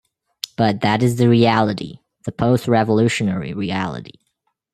But 0.57 0.81
that 0.81 1.03
is 1.03 1.17
the 1.17 1.29
reality, 1.29 1.99
the 2.25 2.31
post-revolutionary 2.31 3.53
reality. 3.53 4.17